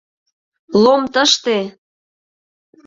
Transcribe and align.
—Лом 0.83 1.01
тыште! 1.13 1.57